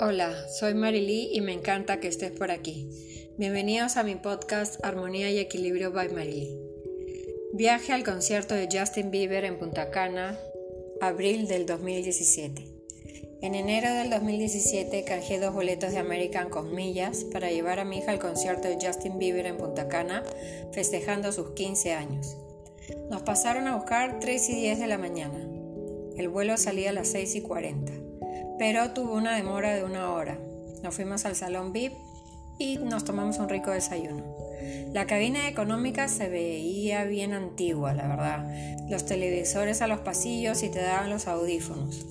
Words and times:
Hola, 0.00 0.32
soy 0.48 0.74
Marily 0.74 1.28
y 1.32 1.40
me 1.40 1.52
encanta 1.52 1.98
que 1.98 2.06
estés 2.06 2.30
por 2.30 2.52
aquí. 2.52 2.88
Bienvenidos 3.36 3.96
a 3.96 4.04
mi 4.04 4.14
podcast 4.14 4.78
Armonía 4.84 5.28
y 5.32 5.38
Equilibrio 5.38 5.90
by 5.90 6.10
Marily. 6.10 6.56
Viaje 7.52 7.92
al 7.92 8.04
concierto 8.04 8.54
de 8.54 8.68
Justin 8.70 9.10
Bieber 9.10 9.44
en 9.44 9.58
Punta 9.58 9.90
Cana, 9.90 10.38
abril 11.00 11.48
del 11.48 11.66
2017. 11.66 12.64
En 13.42 13.56
enero 13.56 13.92
del 13.92 14.10
2017 14.10 15.02
canjeé 15.02 15.40
dos 15.40 15.52
boletos 15.52 15.90
de 15.90 15.98
American 15.98 16.48
con 16.48 16.72
millas 16.72 17.24
para 17.32 17.50
llevar 17.50 17.80
a 17.80 17.84
mi 17.84 17.98
hija 17.98 18.12
al 18.12 18.20
concierto 18.20 18.68
de 18.68 18.78
Justin 18.80 19.18
Bieber 19.18 19.46
en 19.46 19.56
Punta 19.56 19.88
Cana, 19.88 20.22
festejando 20.70 21.32
sus 21.32 21.50
15 21.54 21.94
años. 21.94 22.36
Nos 23.10 23.22
pasaron 23.22 23.66
a 23.66 23.74
buscar 23.74 24.20
3 24.20 24.48
y 24.50 24.54
10 24.60 24.78
de 24.78 24.86
la 24.86 24.98
mañana. 24.98 25.44
El 26.16 26.28
vuelo 26.28 26.56
salía 26.56 26.90
a 26.90 26.92
las 26.92 27.08
6 27.08 27.34
y 27.34 27.40
40 27.40 28.07
pero 28.58 28.90
tuvo 28.90 29.14
una 29.14 29.36
demora 29.36 29.74
de 29.74 29.84
una 29.84 30.12
hora. 30.12 30.38
Nos 30.82 30.94
fuimos 30.94 31.24
al 31.24 31.36
salón 31.36 31.72
VIP 31.72 31.92
y 32.58 32.78
nos 32.78 33.04
tomamos 33.04 33.38
un 33.38 33.48
rico 33.48 33.70
desayuno. 33.70 34.24
La 34.92 35.06
cabina 35.06 35.48
económica 35.48 36.08
se 36.08 36.28
veía 36.28 37.04
bien 37.04 37.32
antigua, 37.32 37.94
la 37.94 38.08
verdad. 38.08 38.50
Los 38.88 39.06
televisores 39.06 39.82
a 39.82 39.86
los 39.86 40.00
pasillos 40.00 40.62
y 40.62 40.68
te 40.70 40.80
daban 40.80 41.10
los 41.10 41.28
audífonos. 41.28 42.04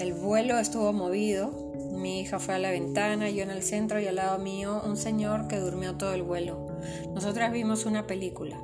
El 0.00 0.12
vuelo 0.12 0.58
estuvo 0.58 0.92
movido. 0.92 1.72
Mi 1.92 2.20
hija 2.20 2.38
fue 2.38 2.54
a 2.54 2.58
la 2.58 2.70
ventana, 2.70 3.30
yo 3.30 3.42
en 3.42 3.50
el 3.50 3.62
centro 3.62 4.00
y 4.00 4.06
al 4.06 4.16
lado 4.16 4.38
mío 4.38 4.82
un 4.84 4.96
señor 4.96 5.46
que 5.48 5.58
durmió 5.58 5.96
todo 5.96 6.14
el 6.14 6.22
vuelo. 6.22 6.66
Nosotras 7.14 7.52
vimos 7.52 7.86
una 7.86 8.06
película. 8.06 8.58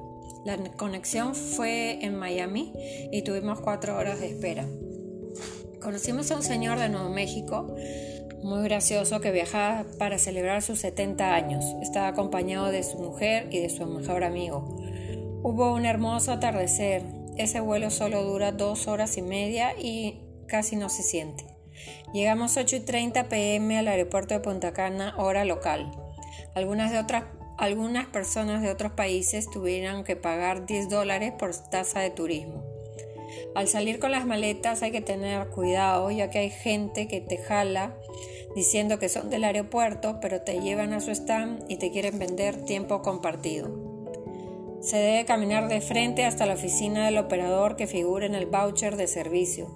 La 0.45 0.59
conexión 0.77 1.35
fue 1.35 2.05
en 2.05 2.17
Miami 2.17 2.73
y 3.13 3.23
tuvimos 3.23 3.61
cuatro 3.61 3.97
horas 3.97 4.19
de 4.19 4.29
espera. 4.29 4.67
Conocimos 5.83 6.31
a 6.31 6.37
un 6.37 6.45
señor 6.45 6.79
de 6.79 6.89
Nuevo 6.89 7.09
México, 7.09 7.75
muy 8.41 8.63
gracioso, 8.63 9.21
que 9.21 9.33
viajaba 9.33 9.85
para 9.99 10.17
celebrar 10.17 10.63
sus 10.63 10.79
70 10.79 11.35
años. 11.35 11.65
Estaba 11.83 12.07
acompañado 12.07 12.67
de 12.71 12.85
su 12.85 12.99
mujer 12.99 13.49
y 13.51 13.59
de 13.59 13.69
su 13.69 13.85
mejor 13.87 14.23
amigo. 14.23 14.77
Hubo 15.43 15.75
un 15.75 15.85
hermoso 15.85 16.31
atardecer. 16.31 17.03
Ese 17.37 17.59
vuelo 17.59 17.91
solo 17.91 18.23
dura 18.23 18.53
dos 18.53 18.87
horas 18.87 19.17
y 19.17 19.23
media 19.23 19.75
y 19.77 20.21
casi 20.47 20.77
no 20.77 20.89
se 20.89 21.03
siente. 21.03 21.45
Llegamos 22.15 22.57
8 22.57 22.77
y 22.77 22.81
30 22.81 23.29
pm 23.29 23.77
al 23.77 23.89
aeropuerto 23.89 24.35
de 24.35 24.41
Punta 24.41 24.73
Cana, 24.73 25.17
hora 25.19 25.45
local. 25.45 25.91
Algunas, 26.55 26.93
de 26.93 27.01
otras, 27.01 27.25
algunas 27.59 28.07
personas 28.07 28.63
de 28.63 28.71
otros 28.71 28.93
países 28.93 29.51
tuvieron 29.51 30.05
que 30.05 30.15
pagar 30.15 30.65
10 30.65 30.89
dólares 30.89 31.33
por 31.37 31.57
tasa 31.57 31.99
de 31.99 32.11
turismo. 32.11 32.72
Al 33.55 33.69
salir 33.69 33.99
con 33.99 34.11
las 34.11 34.27
maletas 34.27 34.83
hay 34.83 34.91
que 34.91 35.01
tener 35.01 35.49
cuidado 35.49 36.11
ya 36.11 36.31
que 36.31 36.39
hay 36.39 36.51
gente 36.51 37.09
que 37.09 37.21
te 37.21 37.39
jala 37.39 37.97
diciendo 38.55 38.99
que 38.99 39.09
son 39.09 39.31
del 39.31 39.45
aeropuerto 39.45 40.19
pero 40.21 40.43
te 40.43 40.61
llevan 40.61 40.93
a 40.93 41.01
su 41.01 41.11
stand 41.11 41.65
y 41.69 41.77
te 41.77 41.91
quieren 41.91 42.19
vender 42.19 42.65
tiempo 42.65 43.03
compartido. 43.03 43.93
Se 44.81 44.97
debe 44.97 45.25
caminar 45.25 45.69
de 45.69 45.81
frente 45.81 46.25
hasta 46.25 46.45
la 46.45 46.55
oficina 46.55 47.05
del 47.05 47.19
operador 47.19 47.77
que 47.77 47.87
figura 47.87 48.27
en 48.27 48.35
el 48.35 48.47
voucher 48.47 48.97
de 48.97 49.07
servicio. 49.07 49.69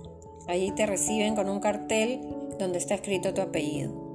Allí 0.49 0.73
te 0.73 0.85
reciben 0.85 1.37
con 1.37 1.49
un 1.49 1.61
cartel 1.61 2.21
donde 2.59 2.79
está 2.79 2.95
escrito 2.95 3.33
tu 3.33 3.41
apellido. 3.41 4.07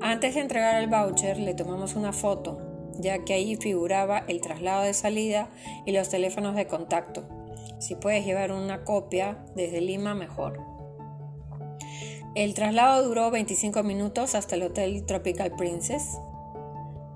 Antes 0.00 0.34
de 0.34 0.40
entregar 0.40 0.82
el 0.82 0.88
voucher 0.88 1.38
le 1.38 1.54
tomamos 1.54 1.94
una 1.94 2.12
foto, 2.12 2.58
ya 2.98 3.24
que 3.24 3.34
allí 3.34 3.56
figuraba 3.56 4.24
el 4.26 4.40
traslado 4.40 4.82
de 4.82 4.94
salida 4.94 5.50
y 5.86 5.92
los 5.92 6.08
teléfonos 6.08 6.56
de 6.56 6.66
contacto. 6.66 7.37
Si 7.78 7.94
puedes 7.94 8.24
llevar 8.24 8.52
una 8.52 8.84
copia 8.84 9.44
desde 9.54 9.80
Lima, 9.80 10.14
mejor. 10.14 10.60
El 12.34 12.54
traslado 12.54 13.02
duró 13.02 13.30
25 13.30 13.82
minutos 13.82 14.34
hasta 14.34 14.56
el 14.56 14.62
Hotel 14.62 15.04
Tropical 15.06 15.56
Princess 15.56 16.18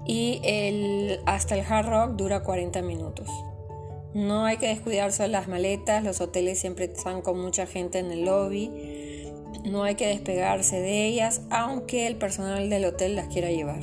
y 0.05 0.41
el, 0.43 1.21
hasta 1.27 1.55
el 1.55 1.61
Hard 1.61 1.89
Rock 1.89 2.11
dura 2.17 2.43
40 2.43 2.83
minutos. 2.83 3.29
No 4.15 4.45
hay 4.45 4.57
que 4.57 4.69
descuidarse 4.69 5.23
de 5.23 5.29
las 5.29 5.49
maletas, 5.49 6.05
los 6.05 6.21
hoteles 6.21 6.59
siempre 6.59 6.87
están 6.87 7.23
con 7.23 7.41
mucha 7.41 7.67
gente 7.67 7.99
en 7.99 8.11
el 8.11 8.25
lobby. 8.25 8.71
No 9.65 9.85
hay 9.85 9.95
que 9.95 10.07
despegarse 10.09 10.81
de 10.81 11.07
ellas, 11.07 11.43
aunque 11.51 12.07
el 12.07 12.17
personal 12.17 12.69
del 12.69 12.85
hotel 12.85 13.17
las 13.17 13.29
quiera 13.29 13.51
llevar. 13.51 13.81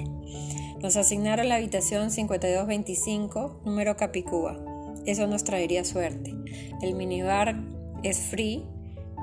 Nos 0.81 0.97
asignaron 0.97 1.49
la 1.49 1.55
habitación 1.55 2.11
5225, 2.11 3.61
número 3.65 3.97
Capicúa. 3.97 4.68
Eso 5.05 5.27
nos 5.27 5.43
traería 5.43 5.83
suerte. 5.83 6.33
El 6.81 6.95
minibar 6.95 7.55
es 8.03 8.19
free, 8.19 8.65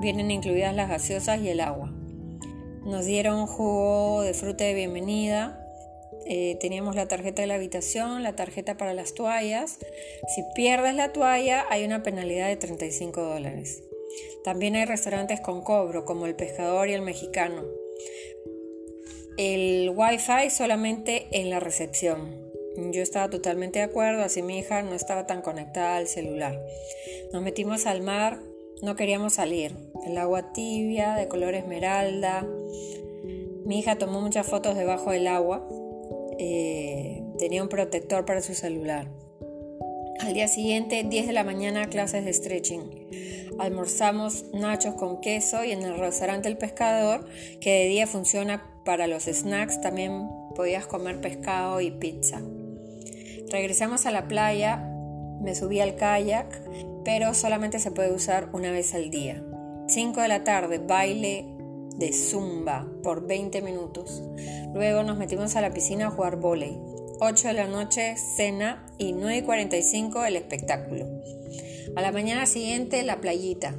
vienen 0.01 0.31
incluidas 0.31 0.75
las 0.75 0.89
gaseosas 0.89 1.41
y 1.41 1.49
el 1.49 1.61
agua. 1.61 1.93
Nos 2.85 3.05
dieron 3.05 3.47
jugo 3.47 4.23
de 4.23 4.35
fruta 4.35 4.65
de 4.65 4.75
bienvenida. 4.75 5.63
Eh, 6.25 6.57
teníamos 6.61 6.95
la 6.95 7.09
tarjeta 7.09 7.43
de 7.43 7.49
la 7.49 7.55
habitación, 7.55 8.23
la 8.23 8.37
tarjeta 8.37 8.77
para 8.77 8.95
las 8.95 9.15
toallas. 9.15 9.79
Si 10.35 10.43
pierdes 10.55 10.95
la 10.95 11.13
toalla 11.13 11.67
hay 11.69 11.85
una 11.85 12.03
penalidad 12.03 12.49
de 12.49 12.57
35 12.57 13.23
dólares. 13.23 13.83
También 14.45 14.77
hay 14.77 14.85
restaurantes 14.85 15.41
con 15.41 15.63
cobro 15.63 16.05
como 16.05 16.27
el 16.27 16.37
pescador 16.37 16.89
y 16.89 16.93
el 16.93 17.03
mexicano. 17.03 17.65
El 19.37 19.93
wifi 19.95 20.51
solamente 20.51 21.27
en 21.33 21.51
la 21.51 21.61
recepción. 21.61 22.46
Yo 22.77 23.03
estaba 23.03 23.31
totalmente 23.31 23.79
de 23.79 23.87
acuerdo, 23.87 24.23
así 24.23 24.43
mi 24.43 24.59
hija 24.59 24.83
no 24.83 24.95
estaba 24.95 25.27
tan 25.27 25.41
conectada 25.41 25.97
al 25.97 26.09
celular. 26.09 26.61
Nos 27.33 27.43
metimos 27.43 27.87
al 27.87 28.03
mar, 28.03 28.41
no 28.83 28.97
queríamos 28.97 29.35
salir. 29.35 29.75
El 30.07 30.19
agua 30.19 30.53
tibia, 30.53 31.15
de 31.15 31.27
color 31.27 31.55
esmeralda. 31.55 32.47
Mi 33.65 33.79
hija 33.79 33.97
tomó 33.97 34.21
muchas 34.21 34.47
fotos 34.47 34.77
debajo 34.77 35.11
del 35.11 35.27
agua. 35.27 35.67
Eh, 36.39 37.23
tenía 37.39 37.63
un 37.63 37.69
protector 37.69 38.27
para 38.27 38.43
su 38.43 38.55
celular. 38.55 39.09
Al 40.21 40.35
día 40.35 40.49
siguiente, 40.49 41.03
10 41.03 41.27
de 41.27 41.33
la 41.33 41.45
mañana, 41.45 41.89
clases 41.89 42.25
de 42.25 42.33
stretching. 42.33 43.55
Almorzamos 43.59 44.45
nachos 44.53 44.95
con 44.95 45.21
queso 45.21 45.65
y 45.65 45.73
en 45.73 45.83
el 45.83 45.99
restaurante 45.99 46.49
El 46.49 46.59
Pescador, 46.59 47.27
que 47.61 47.71
de 47.71 47.87
día 47.87 48.07
funciona 48.07 48.63
para 48.85 49.07
los 49.07 49.25
snacks, 49.25 49.81
también 49.81 50.29
podías 50.55 50.87
comer 50.87 51.21
pescado 51.21 51.81
y 51.81 51.91
pizza. 51.91 52.43
Regresamos 53.51 54.07
a 54.07 54.11
la 54.11 54.29
playa, 54.29 54.77
me 55.41 55.55
subí 55.55 55.81
al 55.81 55.97
kayak, 55.97 56.63
pero 57.05 57.35
solamente 57.35 57.79
se 57.79 57.91
puede 57.91 58.13
usar 58.13 58.51
una 58.53 58.71
vez 58.71 58.95
al 58.95 59.11
día. 59.11 59.43
5 59.89 60.21
de 60.21 60.29
la 60.29 60.45
tarde, 60.45 60.79
baile 60.79 61.47
de 61.97 62.13
zumba 62.13 62.87
por 63.03 63.27
20 63.27 63.63
minutos. 63.63 64.23
Luego 64.75 65.03
nos 65.03 65.17
metimos 65.17 65.57
a 65.57 65.61
la 65.61 65.73
piscina 65.73 66.09
a 66.09 66.11
jugar 66.11 66.37
volei. 66.37 66.79
8 67.21 67.49
de 67.49 67.55
la 67.55 67.67
noche, 67.67 68.17
cena 68.17 68.85
y 68.99 69.13
9 69.13 69.39
y 69.39 69.43
45 69.43 70.25
el 70.25 70.37
espectáculo. 70.37 71.07
A 71.95 72.03
la 72.03 72.13
mañana 72.13 72.45
siguiente, 72.47 73.03
la 73.05 73.21
playita. 73.21 73.75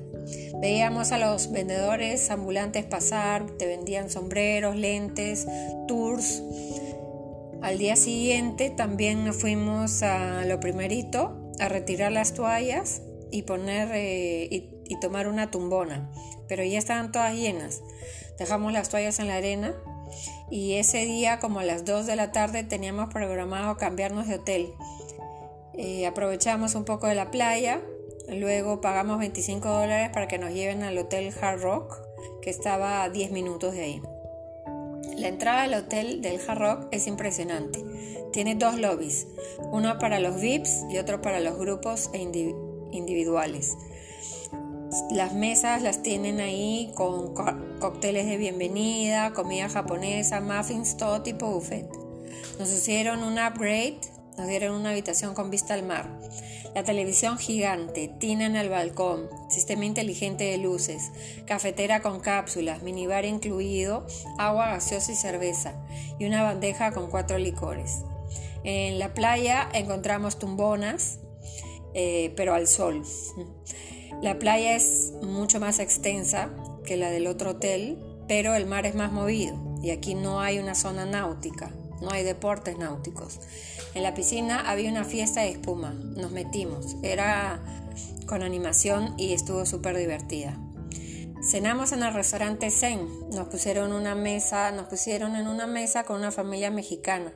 Veíamos 0.60 1.12
a 1.12 1.20
los 1.20 1.52
vendedores 1.52 2.32
ambulantes 2.32 2.84
pasar, 2.86 3.46
te 3.58 3.68
vendían 3.68 4.10
sombreros, 4.10 4.76
lentes, 4.76 5.46
tours. 5.88 6.42
Al 7.62 7.80
día 7.80 7.96
siguiente 7.96 8.70
también 8.70 9.26
nos 9.26 9.38
fuimos 9.38 10.04
a 10.04 10.46
lo 10.46 10.60
primerito, 10.60 11.52
a 11.60 11.68
retirar 11.68 12.12
las 12.12 12.34
toallas 12.34 13.02
y 13.32 13.44
poner 13.44 13.90
eh, 13.94 14.48
y, 14.50 15.00
tomar 15.02 15.28
una 15.28 15.52
tumbona, 15.52 16.10
pero 16.48 16.64
ya 16.64 16.78
estaban 16.78 17.12
todas 17.12 17.34
llenas. 17.34 17.82
Dejamos 18.38 18.72
las 18.74 18.90
toallas 18.90 19.20
en 19.20 19.28
la 19.28 19.36
arena 19.36 19.76
y 20.52 20.74
ese 20.74 21.06
día 21.06 21.40
como 21.40 21.60
a 21.60 21.64
las 21.64 21.84
2 21.84 22.06
de 22.06 22.16
la 22.16 22.32
tarde 22.32 22.64
teníamos 22.64 23.12
programado 23.12 23.76
cambiarnos 23.76 24.28
de 24.28 24.36
hotel. 24.36 24.74
Eh, 25.74 26.06
aprovechamos 26.06 26.76
un 26.76 26.86
poco 26.86 27.08
de 27.08 27.16
la 27.16 27.32
playa, 27.32 27.82
luego 28.30 28.82
pagamos 28.82 29.18
25 29.20 29.68
dólares 29.68 30.10
para 30.14 30.28
que 30.28 30.38
nos 30.38 30.54
lleven 30.54 30.84
al 30.84 30.98
hotel 30.98 31.34
Hard 31.42 31.62
Rock, 31.62 31.98
que 32.42 32.52
estaba 32.52 33.04
a 33.04 33.10
10 33.10 33.32
minutos 33.32 33.74
de 33.74 33.82
ahí. 33.82 34.02
La 35.16 35.28
entrada 35.28 35.64
al 35.64 35.74
hotel 35.74 36.22
del 36.22 36.40
Hard 36.48 36.90
es 36.92 37.08
impresionante. 37.08 37.84
Tiene 38.34 38.56
dos 38.56 38.80
lobbies, 38.80 39.28
uno 39.72 39.98
para 40.00 40.20
los 40.20 40.40
VIPs 40.40 40.86
y 40.90 40.98
otro 40.98 41.22
para 41.22 41.40
los 41.40 41.58
grupos 41.58 42.10
e 42.14 42.20
individuales. 42.92 43.78
Las 45.12 45.34
mesas 45.34 45.82
las 45.82 46.02
tienen 46.02 46.40
ahí 46.40 46.92
con 46.96 47.34
cócteles 47.80 48.26
de 48.26 48.38
bienvenida, 48.38 49.34
comida 49.34 49.70
japonesa, 49.70 50.40
muffins, 50.42 50.98
todo 50.98 51.24
tipo 51.24 51.48
buffet. 51.50 51.88
Nos 52.60 52.72
hicieron 52.72 53.24
un 53.24 53.34
upgrade, 53.34 54.00
nos 54.38 54.48
dieron 54.48 54.76
una 54.76 54.92
habitación 54.92 55.34
con 55.34 55.50
vista 55.50 55.74
al 55.74 55.84
mar. 55.84 56.10
La 56.78 56.84
televisión 56.84 57.40
gigante, 57.40 58.08
tina 58.08 58.46
en 58.46 58.56
el 58.56 58.70
balcón, 58.70 59.28
sistema 59.50 59.84
inteligente 59.84 60.44
de 60.44 60.60
luces, 60.60 61.12
cafetera 61.48 62.04
con 62.04 62.20
cápsulas, 62.20 62.84
minibar 62.84 63.26
incluido, 63.26 64.06
agua 64.38 64.68
gaseosa 64.68 65.12
y 65.12 65.16
cerveza, 65.16 65.74
y 66.20 66.26
una 66.26 66.44
bandeja 66.44 66.92
con 66.92 67.10
cuatro 67.10 67.40
licores. 67.40 68.04
En 68.64 69.00
la 69.00 69.16
playa 69.16 69.68
encontramos 69.74 70.38
tumbonas, 70.38 71.18
eh, 71.96 72.32
pero 72.36 72.54
al 72.54 72.68
sol. 72.68 73.02
La 74.22 74.38
playa 74.38 74.76
es 74.76 75.14
mucho 75.24 75.60
más 75.60 75.80
extensa 75.80 76.52
que 76.86 76.96
la 76.96 77.10
del 77.10 77.26
otro 77.26 77.52
hotel, 77.52 77.98
pero 78.28 78.54
el 78.54 78.68
mar 78.68 78.86
es 78.86 78.94
más 78.94 79.12
movido. 79.12 79.80
y 79.82 79.90
aquí 79.90 80.14
no 80.14 80.42
hay 80.42 80.60
una 80.60 80.76
zona 80.76 81.08
náutica, 81.08 81.72
no 82.02 82.12
hay 82.12 82.24
deportes 82.24 82.78
náuticos. 82.78 83.40
En 83.94 84.04
la 84.04 84.14
piscina 84.14 84.70
había 84.70 84.90
una 84.90 85.04
fiesta 85.04 85.42
de 85.42 85.50
espuma, 85.50 85.94
nos 85.94 86.32
metimos, 86.32 86.96
era 87.04 87.62
con 88.28 88.44
animación 88.44 89.16
y 89.18 89.34
estuvo 89.34 89.66
súper 89.66 89.98
divertida. 89.98 90.60
Cenamos 91.42 91.92
en 91.92 92.04
el 92.04 92.14
restaurante 92.14 92.72
Zen, 92.72 93.08
nos 93.30 93.48
pusieron 93.48 93.94
una 93.94 94.16
mesa, 94.16 94.72
nos 94.72 94.88
pusieron 94.88 95.36
en 95.36 95.48
una 95.48 95.68
mesa 95.68 96.04
con 96.04 96.18
una 96.18 96.32
familia 96.32 96.72
mexicana. 96.72 97.34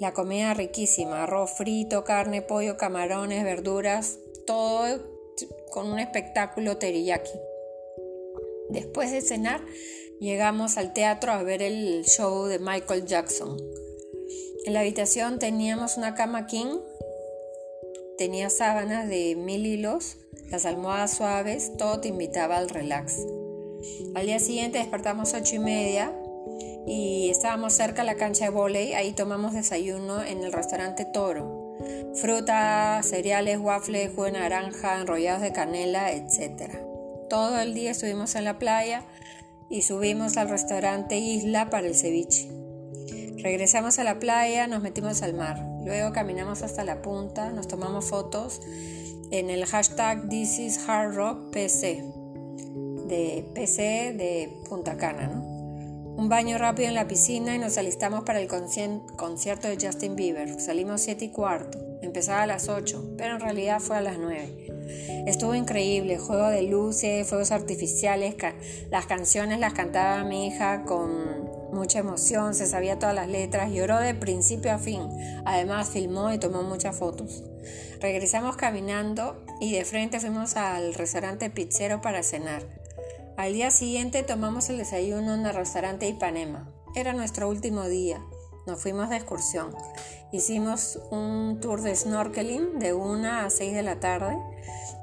La 0.00 0.12
comida 0.12 0.54
riquísima, 0.54 1.24
arroz 1.24 1.50
frito, 1.56 2.04
carne, 2.04 2.42
pollo, 2.42 2.76
camarones, 2.76 3.42
verduras, 3.42 4.18
todo 4.46 5.04
con 5.70 5.90
un 5.90 5.98
espectáculo 5.98 6.78
teriyaki. 6.78 7.32
Después 8.70 9.10
de 9.10 9.20
cenar, 9.20 9.60
llegamos 10.20 10.76
al 10.76 10.92
teatro 10.92 11.32
a 11.32 11.42
ver 11.42 11.62
el 11.62 12.04
show 12.04 12.46
de 12.46 12.58
Michael 12.58 13.06
Jackson. 13.06 13.56
En 14.64 14.74
la 14.74 14.80
habitación 14.80 15.38
teníamos 15.38 15.96
una 15.96 16.14
cama 16.14 16.46
king, 16.46 16.78
tenía 18.16 18.50
sábanas 18.50 19.08
de 19.08 19.36
mil 19.36 19.64
hilos, 19.64 20.16
las 20.50 20.66
almohadas 20.66 21.16
suaves, 21.16 21.76
todo 21.76 22.00
te 22.00 22.08
invitaba 22.08 22.56
al 22.56 22.68
relax. 22.68 23.16
Al 24.14 24.26
día 24.26 24.40
siguiente 24.40 24.78
despertamos 24.78 25.34
ocho 25.34 25.56
y 25.56 25.60
media 25.60 26.12
y 26.86 27.30
estábamos 27.30 27.74
cerca 27.74 28.02
de 28.02 28.06
la 28.06 28.16
cancha 28.16 28.46
de 28.46 28.50
volei, 28.50 28.94
ahí 28.94 29.12
tomamos 29.12 29.52
desayuno 29.52 30.22
en 30.22 30.42
el 30.42 30.52
restaurante 30.52 31.04
Toro. 31.04 31.76
Fruta, 32.14 33.00
cereales, 33.04 33.60
waffles, 33.60 34.10
jugo 34.10 34.24
de 34.24 34.32
naranja, 34.32 35.00
enrollados 35.00 35.42
de 35.42 35.52
canela, 35.52 36.12
etc. 36.12 36.72
Todo 37.30 37.60
el 37.60 37.72
día 37.72 37.92
estuvimos 37.92 38.34
en 38.34 38.44
la 38.44 38.58
playa 38.58 39.04
y 39.70 39.82
subimos 39.82 40.36
al 40.36 40.48
restaurante 40.48 41.18
Isla 41.18 41.70
para 41.70 41.86
el 41.86 41.94
ceviche. 41.94 42.48
Regresamos 43.36 43.98
a 43.98 44.04
la 44.04 44.18
playa, 44.18 44.66
nos 44.66 44.82
metimos 44.82 45.22
al 45.22 45.34
mar. 45.34 45.64
Luego 45.84 46.12
caminamos 46.12 46.62
hasta 46.62 46.84
la 46.84 47.02
punta, 47.02 47.50
nos 47.50 47.68
tomamos 47.68 48.06
fotos 48.06 48.60
en 49.30 49.50
el 49.50 49.64
hashtag 49.66 50.28
This 50.28 50.58
is 50.58 50.88
Hard 50.88 51.14
Rock 51.14 51.50
PC, 51.52 52.02
de 53.06 53.48
PC 53.54 54.14
de 54.16 54.50
Punta 54.68 54.96
Cana, 54.96 55.30
Un 56.16 56.28
baño 56.28 56.58
rápido 56.58 56.88
en 56.88 56.94
la 56.94 57.06
piscina 57.06 57.54
y 57.54 57.58
nos 57.58 57.78
alistamos 57.78 58.24
para 58.24 58.40
el 58.40 58.48
concierto 58.48 59.68
de 59.68 59.78
Justin 59.80 60.16
Bieber. 60.16 60.60
Salimos 60.60 61.02
7 61.02 61.26
y 61.26 61.28
cuarto. 61.30 61.78
Empezaba 62.02 62.42
a 62.42 62.46
las 62.46 62.68
8, 62.68 63.14
pero 63.16 63.34
en 63.34 63.40
realidad 63.40 63.80
fue 63.80 63.96
a 63.96 64.00
las 64.00 64.18
9. 64.18 64.77
Estuvo 65.26 65.54
increíble, 65.54 66.18
juego 66.18 66.48
de 66.48 66.62
luces, 66.62 67.28
fuegos 67.28 67.50
artificiales, 67.50 68.34
las 68.90 69.06
canciones 69.06 69.58
las 69.58 69.74
cantaba 69.74 70.24
mi 70.24 70.46
hija 70.46 70.84
con 70.84 71.48
mucha 71.72 71.98
emoción, 71.98 72.54
se 72.54 72.66
sabía 72.66 72.98
todas 72.98 73.14
las 73.14 73.28
letras, 73.28 73.70
lloró 73.72 73.98
de 73.98 74.14
principio 74.14 74.72
a 74.72 74.78
fin. 74.78 75.02
Además 75.44 75.90
filmó 75.90 76.32
y 76.32 76.38
tomó 76.38 76.62
muchas 76.62 76.96
fotos. 76.96 77.44
Regresamos 78.00 78.56
caminando 78.56 79.44
y 79.60 79.72
de 79.72 79.84
frente 79.84 80.20
fuimos 80.20 80.56
al 80.56 80.94
restaurante 80.94 81.50
Pizzero 81.50 82.00
para 82.00 82.22
cenar. 82.22 82.62
Al 83.36 83.52
día 83.52 83.70
siguiente 83.70 84.22
tomamos 84.22 84.68
el 84.68 84.78
desayuno 84.78 85.34
en 85.34 85.46
el 85.46 85.54
restaurante 85.54 86.08
Ipanema. 86.08 86.72
Era 86.94 87.12
nuestro 87.12 87.48
último 87.48 87.84
día. 87.84 88.20
Nos 88.68 88.82
fuimos 88.82 89.08
de 89.08 89.16
excursión. 89.16 89.74
Hicimos 90.30 91.00
un 91.10 91.58
tour 91.58 91.80
de 91.80 91.96
snorkeling 91.96 92.78
de 92.78 92.92
1 92.92 93.26
a 93.26 93.48
6 93.48 93.72
de 93.72 93.82
la 93.82 93.98
tarde 93.98 94.36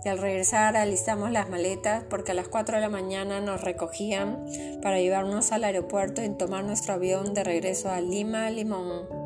y 0.03 0.09
al 0.09 0.19
regresar 0.19 0.77
alistamos 0.77 1.31
las 1.31 1.49
maletas 1.49 2.03
porque 2.07 2.33
a 2.33 2.35
las 2.35 2.47
4 2.47 2.75
de 2.75 2.81
la 2.81 2.89
mañana 2.89 3.41
nos 3.41 3.61
recogían 3.61 4.45
para 4.83 4.99
llevarnos 4.99 5.51
al 5.51 5.63
aeropuerto 5.63 6.23
y 6.23 6.29
tomar 6.29 6.63
nuestro 6.63 6.93
avión 6.93 7.33
de 7.33 7.43
regreso 7.43 7.89
a 7.89 8.01
Lima, 8.01 8.51
Limón. 8.51 9.24